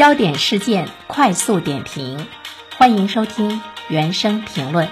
[0.00, 2.26] 焦点事件快速点评，
[2.78, 4.88] 欢迎收听原声评论。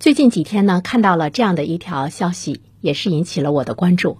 [0.00, 4.18] 最近几天呢，看到了这样的一条消息，也是引起了我的关注。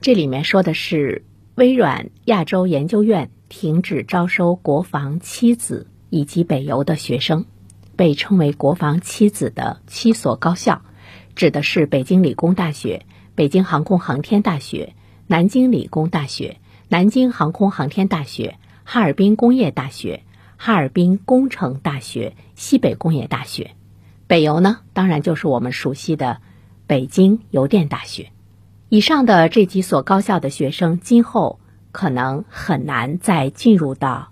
[0.00, 7.44] 这里面说的是微软亚洲研究院停止招收国防七子以及北邮的学生，
[7.94, 10.82] 被称为“国防七子”的七所高校，
[11.36, 13.06] 指的是北京理工大学、
[13.36, 14.96] 北京航空航天大学、
[15.28, 16.56] 南京理工大学。
[16.92, 20.24] 南京航空航天大学、哈尔滨工业大学、
[20.58, 23.70] 哈尔滨工程大学、西北工业大学，
[24.26, 26.42] 北邮呢，当然就是我们熟悉的
[26.86, 28.28] 北京邮电大学。
[28.90, 31.60] 以上的这几所高校的学生，今后
[31.92, 34.30] 可能很难再进入到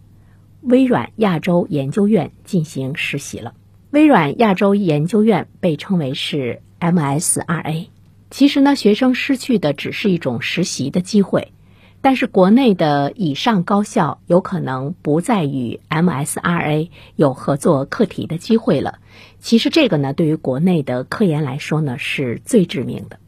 [0.61, 3.55] 微软亚洲研究院进行实习了。
[3.89, 7.87] 微软亚洲研究院被称为是 MSRA，
[8.31, 11.55] 其实呢，学生失去的只是一种实习的机会。
[12.03, 18.99] 但是国内的以上高校有可能不再与 MSRA 有合作课题的机会了。
[19.39, 23.19] 其实这个呢，对于国内的科研来说呢，是最致命的。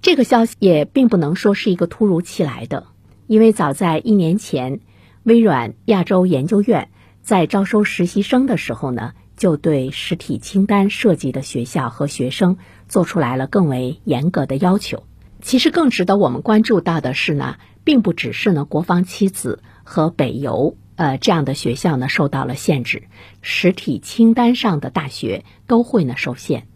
[0.00, 2.86] 这个消息也并不能说是一个突如其来的，
[3.26, 4.80] 因为早在一年前，
[5.22, 6.88] 微软亚洲研究院
[7.20, 12.56] 在招收实习生的时候呢，就对实体清单涉及的学校和学生
[12.88, 15.04] 做出来了更为严格的要求。
[15.42, 17.56] 其实更值得我们关注到的是呢。
[17.84, 23.08] 并不只是呢，国防七子和北邮呃这样的学校呢受到了限制，
[23.40, 26.68] 实体清单上的大学都会呢受限。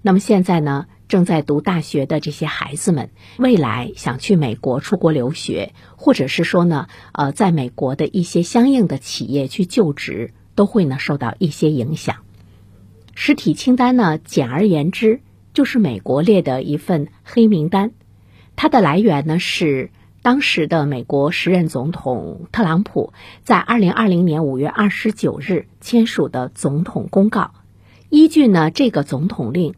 [0.00, 12.18] 那么现在呢，正在读大学的这些孩子们，未来想去美国出国留学，或者是说呢，呃，在美国的一些相应的企业去就职，都会呢受到一些影响。
[13.16, 15.20] 实体清单呢，简而言之
[15.52, 17.90] 就是美国列的一份黑名单，
[18.56, 19.90] 它的来源呢是。
[20.22, 27.50] 当时的美国时任总统特朗普在二零二零年五月二十九日签署的总统公告，
[28.08, 29.74] 依据呢这个总统令，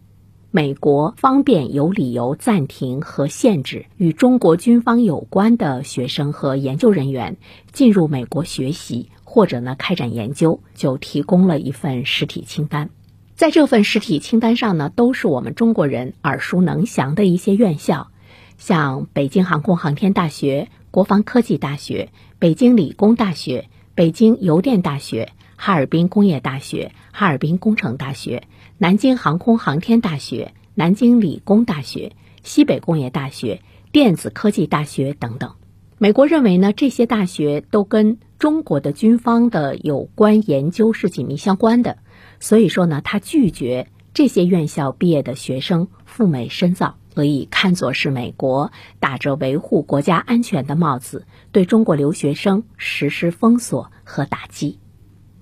[0.53, 7.39] 美国方便有理由暂停和限制与中国军方有关的学生和研究人员
[7.73, 12.91] 进入美国学习或者呢开展研究，就提供了一份实体清单。
[13.35, 18.13] 在这份实体清单上呢，都是我们中国人耳熟能详的一些院校。
[18.59, 28.45] 像北京航空航天大学、国防科技大学、北京理工大学、北京邮电大学、哈尔滨工业大学、哈尔滨工程大学、
[28.79, 32.13] 南京航空航天大学、南京理工大学、
[32.43, 33.63] 西北工业大学、
[33.93, 35.53] 电子科技大学等等。
[35.99, 41.97] 美国认为呢，这些大学都跟中国的军方的有关研究是紧密相关的，
[42.39, 46.97] 所以说呢，他拒绝这些院校毕业的学生赴美深造。
[47.17, 54.79] 可以看作是美国打着维护国家安全的帽子，对中国留学生实施封锁和打击。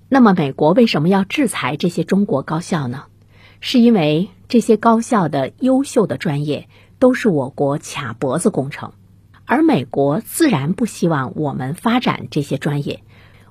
[0.07, 3.03] 那么，美国为什么要制裁这些中国高校呢？
[3.59, 8.93] 是因为这些高校的优秀的专业都是我国卡脖子工程，
[9.43, 13.03] 而美国自然不希望我们发展这些专业。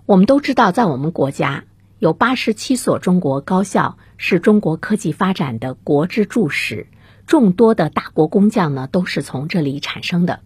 [0.07, 1.65] 我们都知道，在我们国家
[1.99, 6.87] 有八十七所中国高校是中国科技发展的国之柱石。
[7.27, 10.41] 众多的大国工匠呢，都是从这里产生的。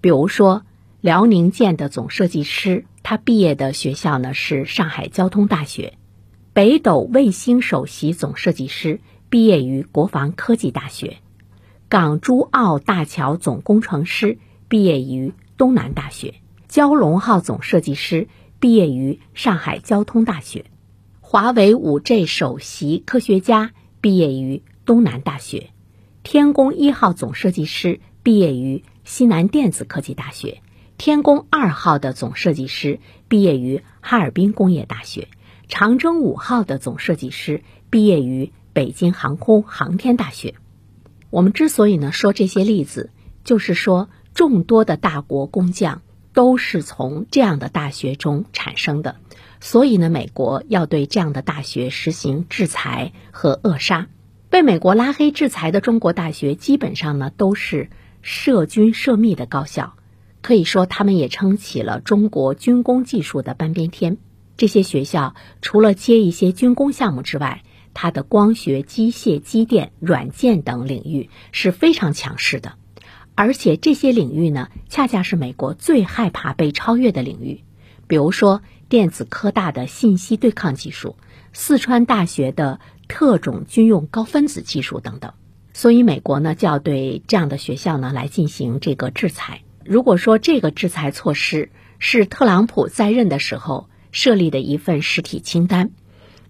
[0.00, 0.62] 比如说，
[1.00, 5.94] 辽宁舰的总设计师，他毕业的学校呢是上海交通大学；
[6.52, 11.16] 北斗卫星首席总设计师毕业于国防科技大学；
[11.88, 16.34] 港珠澳大桥总工程师毕业于东南大学；
[16.68, 18.28] 蛟龙号总设计师
[18.60, 20.66] 毕业于上海交通大学；
[21.20, 25.70] 华为五 G 首席科学家毕业于东南大学。
[26.22, 30.62] 天宫一号总设计师毕业于西南电子科技大学，
[30.96, 35.26] 天宫二号的总设计师毕业于哈尔滨工业大学，
[35.66, 40.54] 长征五号的总设计师毕业于北京航空航天大学。
[41.30, 43.10] 我们之所以呢说这些例子，
[43.42, 46.02] 就是说众多的大国工匠
[46.32, 49.16] 都是从这样的大学中产生的，
[49.60, 54.06] 所以呢，美国要对这样的大学实行制裁和扼杀。
[54.52, 57.88] 被美国拉黑制裁的中国大学，基本上呢都是
[58.20, 59.94] 涉军涉密的高校，
[60.42, 64.18] 可以说他们也撑起了中国军工技术的半边天。
[64.58, 67.62] 这些学校除了接一些军工项目之外，
[67.94, 72.74] 它的光学、机械、机电、软件等领域是非常强势的，
[73.34, 77.64] 而且这些领域呢，恰恰是美国最害怕被超越的领域。
[78.06, 78.60] 比如说，
[78.90, 81.16] 电子科大的信息对抗技术，
[81.54, 82.80] 四川大学的。
[83.12, 85.34] 特种军用高分子技术等等，
[85.74, 89.60] 所以美国呢就要对这样的学校呢来进行这个制裁。
[89.84, 91.68] 如果说这个制裁措施
[91.98, 95.90] 是特朗普在任的时候设立的一份实体清单。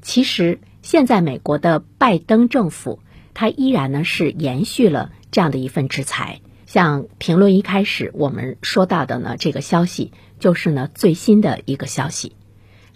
[0.02, 3.00] 其实现在美国的拜登政府，
[3.34, 6.40] 他依然呢是延续了这样的一份制裁。
[6.66, 12.36] 像评论一开始我们说到的呢，这个消息就是呢最新的一个消息。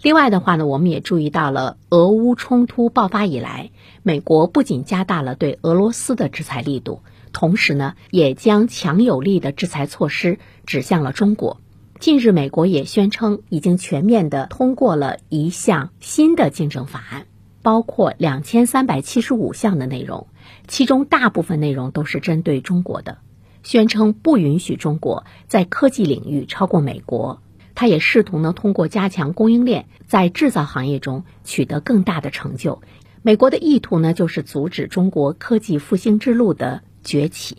[0.01, 3.71] 另外的话呢，我们也注意到了，俄乌冲突爆发以来，
[4.03, 7.01] 美国不仅加大了对俄罗斯的制裁力度，
[7.33, 11.59] 同时呢，也将强有力的制裁措施指向了中国。
[11.99, 17.25] 近日，美国也宣称已经全面的通过了一项新的竞争法案，
[17.63, 20.27] 包括两千三百七十五项的内容，
[20.67, 23.17] 其中大部分内容都是针对中国的。
[23.63, 27.41] 宣称不允许中国在科技领域超过美国，
[27.79, 32.81] 他也试图呢通过加强供应链，在制造行业中取得更大的成就。
[33.21, 37.57] 美国的意图呢就是阻止中国科技复兴之路的崛起。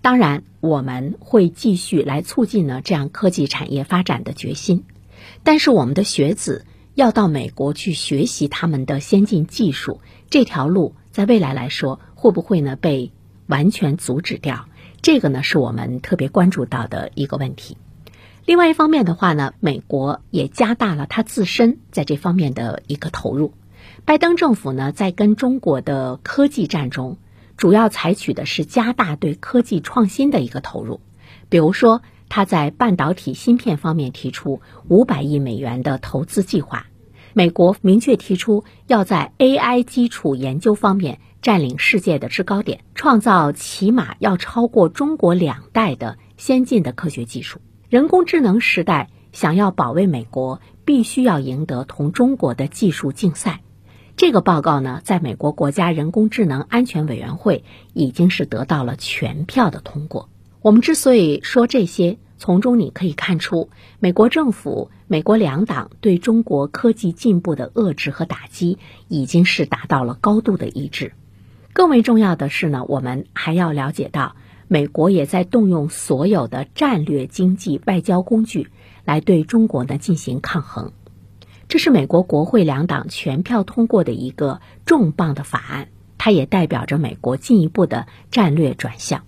[0.00, 4.84] 当然，我们会继续来促进呢这样科技产业发展的决心。
[5.42, 6.64] 但是，我们的学子
[6.94, 10.00] 要到美国去学习他们的先进技术，
[10.30, 13.10] 这条路在未来来说会不会呢被
[13.48, 14.66] 完全阻止掉？
[15.00, 17.76] 这个呢是我们特别关注到的一个问题。
[18.44, 23.54] 另外一方面的话呢，美国也加大了它自身在这方面的一个投入。
[24.04, 27.18] 拜登政府呢在跟中国的科技战中，
[27.56, 31.00] 主要采取的是加大对科技创新的一个投入。
[31.48, 36.86] 比如说，他在半导体芯片方面提出五百亿美元的投资计划。
[37.34, 41.18] 美国明确提出要在 AI 基础研究方面。
[41.42, 47.60] 占领世界的制高点，创造起码要超过中国两代的先进的科学技术。
[47.92, 53.60] 人工智能时代想要保卫美国，必须要赢得同中国的技术竞赛。
[54.16, 60.30] 这个报告呢，在美国国家人工智能安全委员会已经是得到了全票的通过。
[60.62, 63.68] 我们之所以说这些，从中你可以看出，
[64.00, 68.78] 美国政府、美国两党对中国科技进步的遏制和打击，
[69.08, 71.12] 已经是达到了高度的一致。
[71.74, 74.34] 更为重要的是呢，我们还要了解到，
[74.72, 78.68] 美国也在动用所有的战略经济外交工具
[79.04, 80.92] 来对中国呢进行抗衡。
[81.68, 89.24] 这是美国国会两党全票通过的一个重磅的法案，它也代表着美国进一步的战略转向。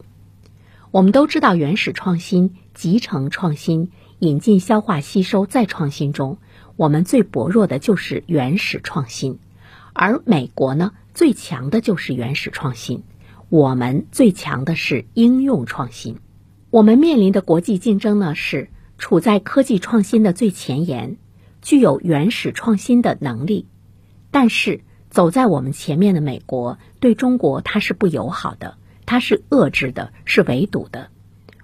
[0.90, 6.38] 我们都知道，原始创新、集成创新、引进、消化、吸收、再创新中，
[6.76, 9.38] 我们最薄弱的就是原始创新，
[9.92, 10.92] 而美国呢？
[11.12, 13.02] 最强的就是原始创新，
[13.48, 16.18] 我们最强的是应用创新。
[16.70, 21.18] 我们面临的国际竞争呢，是处在科技创新的最前沿，
[21.62, 23.66] 具有原始创新的能力。
[24.30, 24.80] 但是
[25.10, 28.76] 走在我们前面的美国对中国它是不友好的，
[29.06, 31.10] 它是遏制的，是围堵的。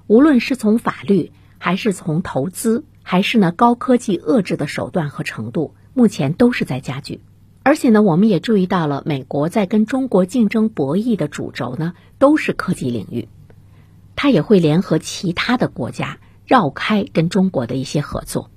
[0.06, 7.20] 无论是从法律，还是从投资，还是呢高科技遏制的手段和程度，目前都是在加剧。
[7.62, 13.28] 而且呢，我们也注意到了，美国在跟中国竞争博弈的主轴呢，都是科技领域。
[14.16, 18.50] 它也会联合其他的国家绕开跟中国的一些合作。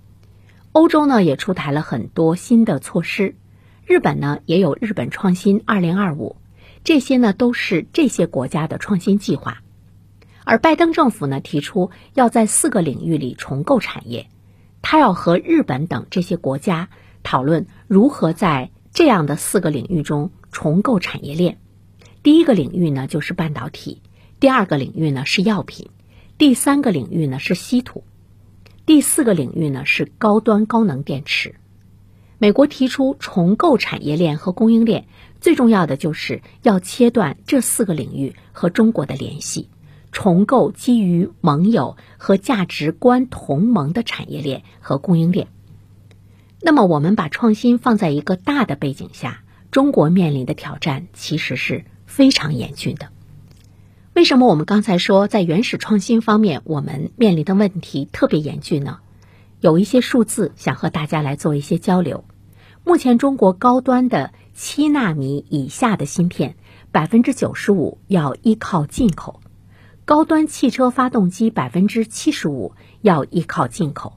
[0.72, 3.36] 欧洲呢，也出台了很多新的措施。
[3.86, 6.38] 日本呢，也有日本创新二零二五，
[6.86, 9.62] 这些呢都是这些国家的创新计划。
[10.46, 14.28] 而拜登政府呢，提出要在四个领域里重构产业，
[14.82, 16.88] 他要和日本等这些国家
[17.22, 18.72] 讨论如何在。
[18.94, 21.60] 这样的四个领域中重构产业链，
[22.22, 24.04] 第一个领域呢就是半导体，
[24.40, 25.90] 第二个领域呢是药品，
[26.38, 28.04] 第三个领域呢是稀土，
[28.86, 31.56] 第四个领域呢是高端高能电池。
[32.38, 35.08] 美国提出重构产业链和供应链，
[35.42, 39.70] 最重要的就是要切断这四个领域和中国的联系，
[40.12, 45.48] 重构基于盟友和价值观同盟的产业链和供应链。
[46.66, 53.10] 那么，我们把创新放在一个大的背景下，中国面临的挑战其实是非常严峻的。
[54.14, 59.00] 为什么我们刚才说在原始创新方面，我们面临的问题特别严峻呢？
[59.60, 62.24] 有一些数字想和大家来做一些交流。
[62.86, 66.56] 目前，中国高端的七纳米以下的芯片，
[66.94, 69.42] 百分之九十五要依靠进口；
[70.06, 74.14] 高端汽车发动机百分之七十五要依靠进口。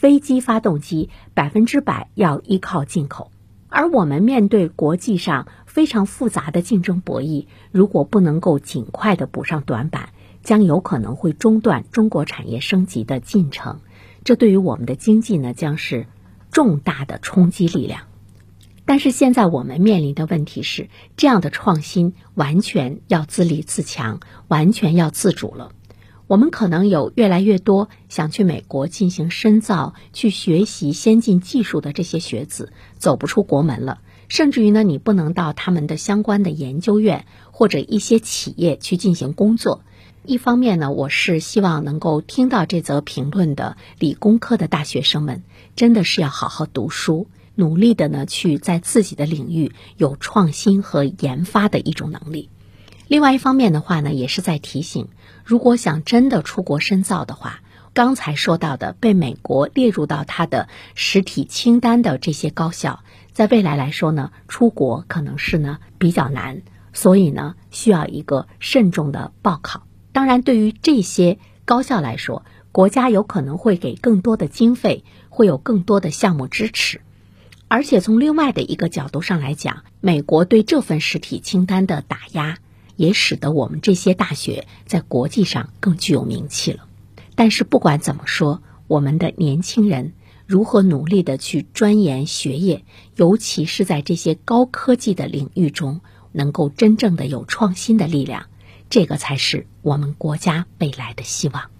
[0.00, 3.30] 飞机发动机百分之百要依靠进口，
[3.68, 10.08] 而我们面对国际上非常复杂的竞争博弈，如果不能够尽快的补上短板，
[10.42, 13.80] 将有可能会中断中国产业升级的进程。
[14.24, 16.06] 这对于我们的经济呢，将是
[16.50, 18.04] 重大的冲击力量。
[18.86, 20.88] 但是现在我们面临的问题是，
[21.18, 25.72] 这样的创新完全要自立自强，完全要自主了。
[26.30, 39.82] 我们可能有越来越多想去美国进行深造、去学习先进技术的这些学子走不出国门了，甚至于呢，你不能到他们的相关的研究院或者一些企业去进行工作。
[40.24, 45.42] 一方面呢，我是希望能够听到这则评论的理工科的大学生们，
[45.74, 52.50] 真的是要好好读书，努力的呢去在自己的领域有创新和研发的一种能力。
[53.10, 55.08] 另外一方面的话呢，也是在提醒，
[55.44, 57.58] 如果想真的出国深造的话，
[57.92, 63.00] 刚才说到的被美国列入到它的实体清单的这些高校，
[63.32, 66.62] 在未来来说呢，出国可能是呢比较难，
[66.92, 69.82] 所以呢需要一个慎重的报考。
[70.12, 77.00] 当然，对于这些高校来说，国家有可能会给更多的经费，会有更多的项目支持。
[77.66, 82.58] 而且从另外的一个角度上来讲，美国对这份实体清单的打压。
[83.00, 86.86] 也使得我们这些大学在国际上更具有名气了。
[87.34, 90.12] 但是不管怎么说，我们的年轻人
[90.46, 92.84] 如何努力的去钻研学业，
[93.16, 96.02] 尤其是在这些高科技的领域中，
[96.32, 98.48] 能够真正的有创新的力量，
[98.90, 101.70] 这个才是我们国家未来的希望。